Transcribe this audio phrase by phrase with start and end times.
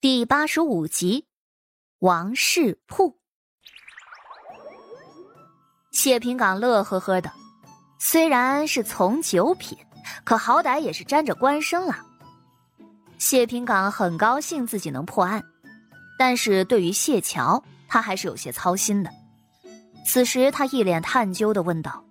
[0.00, 1.26] 第八十五集，
[1.98, 3.18] 王氏铺。
[5.92, 7.30] 谢平岗乐呵呵的，
[7.98, 9.76] 虽然是从九品，
[10.24, 11.94] 可好歹也是沾着官身了。
[13.18, 15.44] 谢平岗很高兴自己能破案，
[16.18, 19.10] 但是对于谢桥，他还是有些操心的。
[20.06, 22.02] 此时，他一脸探究的问道：“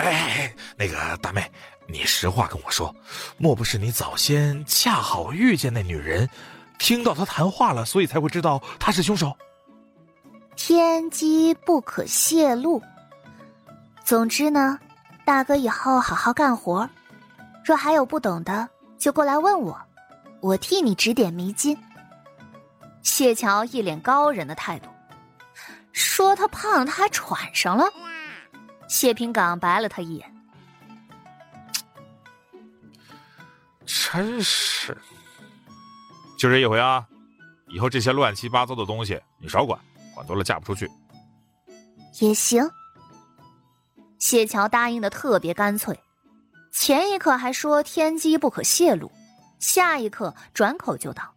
[0.00, 1.44] 哎，那个大妹。”
[1.92, 2.94] 你实话跟我说，
[3.36, 6.26] 莫不是你早先恰好遇见那女人，
[6.78, 9.36] 听到她谈话了，所以才会知道她是凶手？
[10.56, 12.82] 天机不可泄露。
[14.04, 14.78] 总之呢，
[15.26, 16.88] 大哥以后好好干活，
[17.62, 18.66] 若还有不懂的，
[18.98, 19.78] 就过来问我，
[20.40, 21.76] 我替你指点迷津。
[23.02, 24.88] 谢桥一脸高人的态度，
[25.92, 27.84] 说他胖，他还喘上了。
[28.88, 30.31] 谢平岗白了他一眼。
[34.12, 34.94] 真是，
[36.36, 37.08] 就这一回啊！
[37.68, 39.80] 以后这些乱七八糟的东西你少管，
[40.14, 40.90] 管多了嫁不出去。
[42.20, 42.62] 也行。
[44.18, 45.98] 谢桥答应的特别干脆，
[46.70, 49.10] 前一刻还说天机不可泄露，
[49.58, 51.34] 下一刻转口就道：“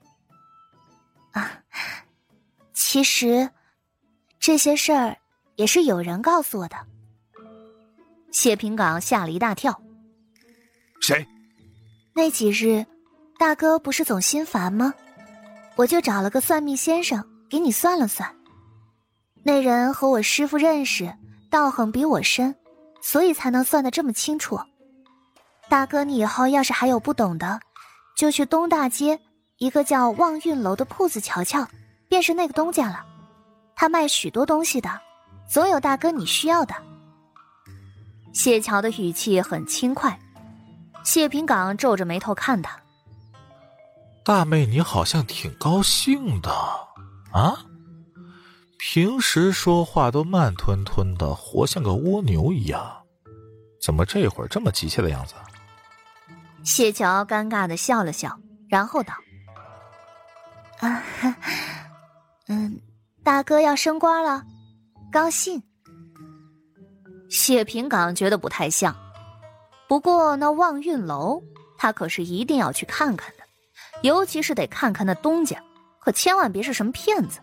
[1.31, 1.63] 啊，
[2.73, 3.49] 其实
[4.37, 5.17] 这些事儿
[5.55, 6.75] 也是有人告诉我的。”
[8.33, 9.81] 谢平岗吓了一大跳。
[10.99, 11.25] 谁？
[12.17, 12.85] 那几日，
[13.37, 14.93] 大哥不是总心烦吗？
[15.75, 18.33] 我就找了个算命先生给你算了算。
[19.43, 21.13] 那人和我师傅认识，
[21.51, 22.55] 道行比我深，
[23.01, 24.57] 所以才能算得这么清楚。
[25.67, 27.59] 大哥，你以后要是还有不懂的，
[28.15, 29.19] 就去东大街
[29.57, 31.67] 一个叫望运楼的铺子瞧瞧，
[32.07, 33.05] 便是那个东家了。
[33.75, 34.89] 他卖许多东西的，
[35.49, 36.73] 总有大哥你需要的。
[38.31, 40.17] 谢桥的语气很轻快。
[41.05, 42.77] 谢平岗皱着眉头看他，
[44.25, 46.51] 大妹，你好像挺高兴的
[47.31, 47.65] 啊？
[48.79, 53.03] 平时说话都慢吞吞的，活像个蜗牛一样，
[53.81, 55.35] 怎么这会儿这么急切的样子？
[56.63, 58.35] 谢桥尴尬的笑了笑，
[58.67, 59.13] 然后道
[60.81, 61.03] ：“啊，
[62.49, 62.81] 嗯，
[63.23, 64.43] 大哥要升官了，
[65.11, 65.61] 高兴。”
[67.29, 68.95] 谢平岗觉得不太像。
[69.95, 71.41] 不过那望运楼，
[71.77, 73.43] 他可是一定要去看看的，
[74.01, 75.57] 尤其是得看看那东家，
[76.01, 77.39] 可千万别是什么骗子。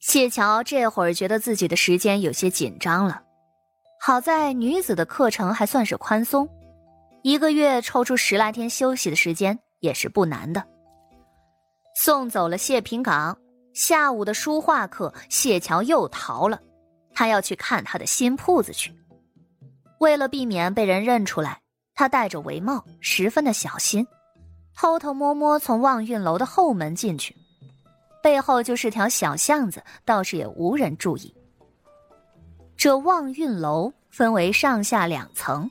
[0.00, 3.22] 谢桥这会儿觉得自己的时间有些紧张了，
[4.00, 6.48] 好在女子的课程还算是宽松，
[7.22, 10.66] 一个月抽出十来天休息的时间也是不难的。
[11.94, 13.38] 送走了谢平岗，
[13.72, 16.60] 下午的书画课，谢桥又逃了。
[17.16, 18.94] 他要去看他的新铺子去，
[20.00, 21.58] 为了避免被人认出来，
[21.94, 24.06] 他戴着围帽，十分的小心，
[24.74, 27.34] 偷偷摸摸从望运楼的后门进去，
[28.22, 31.34] 背后就是条小巷子，倒是也无人注意。
[32.76, 35.70] 这望运楼分为上下两层，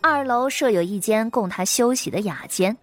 [0.00, 2.74] 二楼设有一间供他休息的雅间，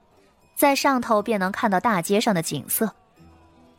[0.56, 2.94] 在上头便能看到大街上的景色。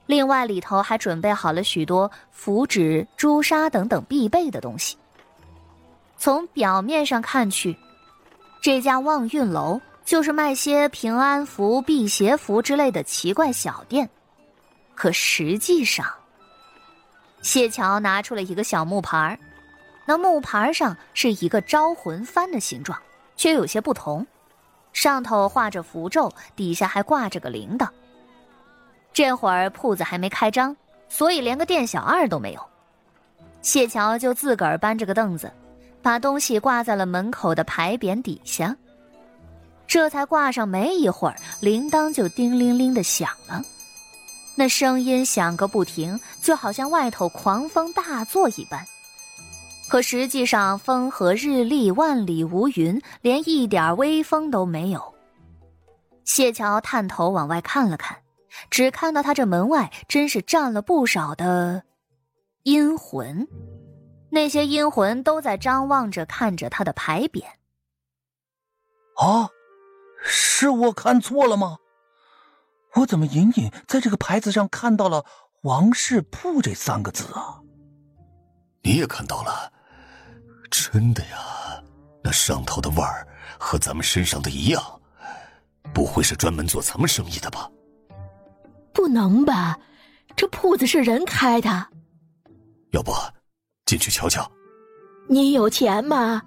[0.08, 4.96] 另外，里头还准备好了许多符纸、朱砂等等必备的东西。
[6.16, 7.76] 从表面上看去，
[8.62, 14.08] 这家望运楼就是卖些平安符、辟邪符之类的奇怪小店。
[14.94, 16.06] 可实际上，
[17.42, 19.38] 谢桥拿出了一个小木牌，
[20.06, 22.98] 那木牌上是一个招魂幡的形状，
[23.36, 24.26] 却有些不同，
[24.94, 27.86] 上头画着符咒，底下还挂着个铃铛。
[29.18, 30.76] 这会儿铺子还没开张，
[31.08, 32.64] 所以连个店小二都没有。
[33.62, 35.52] 谢桥就自个儿搬着个凳子，
[36.00, 38.76] 把东西挂在了门口的牌匾底下。
[39.88, 43.60] 这才挂上没一会儿，铃铛就叮铃铃的响了，
[44.54, 48.86] 那声音响个不停，就好像外头狂风大作一般。
[49.88, 55.02] 可实际上，风和日丽，万里无云，连一点微风都没有。
[56.24, 58.16] 谢桥探头往外看了看。
[58.70, 61.84] 只看到他这门外真是站了不少的
[62.64, 63.46] 阴魂，
[64.30, 67.44] 那些阴魂都在张望着看着他的牌匾。
[69.16, 69.48] 啊，
[70.22, 71.78] 是我看错了吗？
[72.94, 75.24] 我怎么隐隐在这个牌子上看到了
[75.62, 77.60] “王氏铺”这三个字啊？
[78.82, 79.72] 你也看到了，
[80.70, 81.82] 真的呀，
[82.22, 83.26] 那上头的腕儿
[83.58, 85.00] 和咱们身上的一样，
[85.92, 87.70] 不会是专门做咱们生意的吧？
[89.08, 89.78] 不能吧？
[90.36, 91.88] 这铺子是人开的。
[92.90, 93.10] 要不，
[93.86, 94.46] 进去瞧瞧。
[95.30, 96.42] 你有钱吗？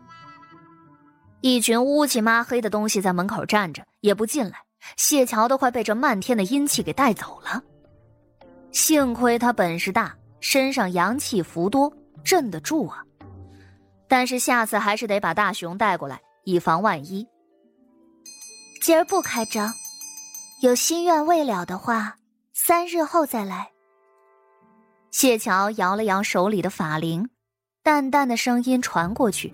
[1.42, 4.60] 一群乌漆抹黑的东西在门口站着，也不进来。
[4.96, 7.64] 谢桥都快被这漫天的阴气给带走了。
[8.72, 11.92] 幸亏他本事大，身上阳气福多，
[12.24, 13.04] 镇得住啊。
[14.08, 17.28] 但是下次还是得把大熊带过来，以防万一。
[18.84, 19.74] 今儿不开张，
[20.62, 22.16] 有心愿未了的话，
[22.64, 23.72] 三日后再来。
[25.10, 27.28] 谢桥摇了摇手里的法铃，
[27.82, 29.52] 淡淡的声音传过去，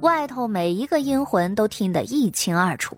[0.00, 2.96] 外头每一个阴魂都听得一清二楚。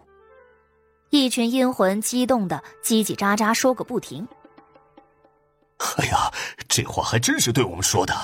[1.11, 4.25] 一群阴魂激动的叽叽喳喳说个不停。
[5.97, 6.33] 哎呀，
[6.69, 8.15] 这话还真是对我们说的！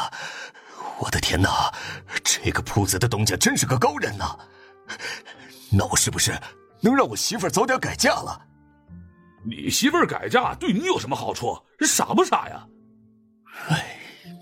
[1.01, 1.75] 我的天哪，
[2.23, 4.39] 这个铺子的东家真是个高人呐！
[5.73, 6.41] 那我是不是
[6.81, 8.41] 能让我媳妇儿早点改嫁了？
[9.45, 11.57] 你媳妇儿改嫁对你有什么好处？
[11.81, 12.67] 傻不傻呀？
[13.69, 13.99] 哎，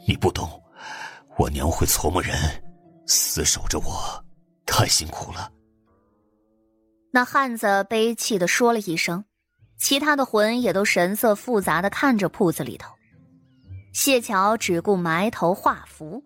[0.06, 0.48] 你不懂，
[1.36, 2.34] 我娘会琢磨人，
[3.06, 4.24] 死守着我，
[4.64, 5.50] 太辛苦了。
[7.10, 9.24] 那汉子悲泣的说了一声，
[9.78, 12.90] 其他的魂也都神色复杂的看着铺子里头。
[13.92, 16.22] 谢桥只顾埋头画符，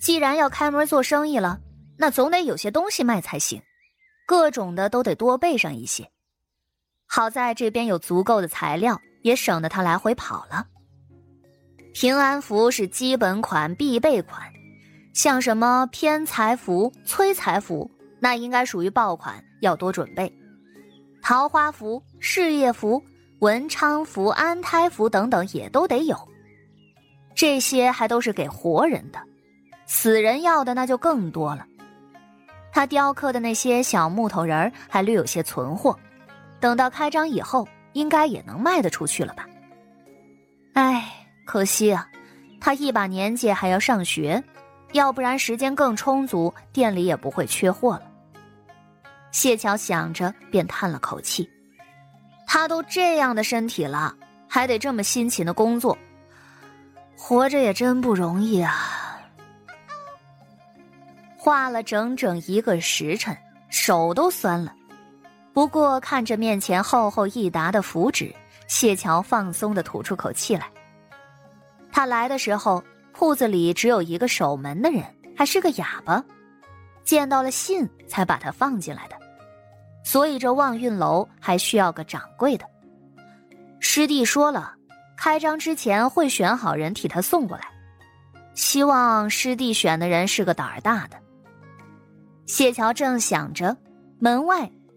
[0.00, 1.60] 既然要开门做生意了，
[1.96, 3.62] 那总得有些东西卖才行，
[4.26, 6.10] 各种的都得多备上一些。
[7.14, 10.66] 好在这边有足够的材料，也省得他来回跑了。
[11.92, 14.42] 平安符是基本款、必备款，
[15.12, 17.88] 像什么偏财符、催财符，
[18.18, 20.28] 那应该属于爆款，要多准备。
[21.22, 23.00] 桃花符、事业符、
[23.38, 26.18] 文昌符、安胎符等等也都得有。
[27.32, 29.20] 这些还都是给活人的，
[29.86, 31.64] 死人要的那就更多了。
[32.72, 35.96] 他雕刻的那些小木头人儿还略有些存货，
[36.64, 39.46] 等到开张以后，应该也能卖得出去了吧？
[40.72, 41.10] 哎。
[41.44, 42.08] 可惜啊，
[42.58, 44.42] 他一把年纪还要上学，
[44.92, 48.10] 要不然时间更充足，店里也不会缺货了。
[49.30, 51.46] 谢桥想着，便叹了口气。
[52.46, 54.16] 他都这样的身体了，
[54.48, 55.98] 还得这么辛勤的工作，
[57.14, 59.20] 活着也真不容易啊！
[61.36, 63.36] 画了整整一个时辰，
[63.68, 64.74] 手都酸了。
[65.54, 68.34] 不过看着面前厚厚一沓的符纸，
[68.66, 70.68] 谢桥放松的吐出口气来。
[71.92, 75.04] 他来的时候，铺子里只有一个守门的人，
[75.36, 76.22] 还是个哑巴，
[77.04, 79.16] 见到了信才把他放进来的，
[80.02, 82.66] 所以这望运楼还需要个掌柜的。
[83.78, 84.74] 师弟说了，
[85.16, 87.64] 开张之前会选好人替他送过来，
[88.54, 91.16] 希望师弟选的人是个胆儿大的。
[92.44, 93.76] 谢桥正想着，
[94.18, 94.68] 门外